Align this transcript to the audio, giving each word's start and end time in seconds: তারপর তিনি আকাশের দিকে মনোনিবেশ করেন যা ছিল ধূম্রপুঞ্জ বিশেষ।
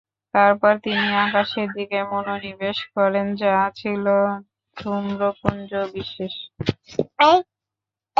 তারপর 0.33 0.73
তিনি 0.85 1.05
আকাশের 1.25 1.67
দিকে 1.77 1.99
মনোনিবেশ 2.11 2.77
করেন 2.95 3.27
যা 3.41 3.51
ছিল 3.79 4.05
ধূম্রপুঞ্জ 4.77 5.71
বিশেষ। 5.93 6.33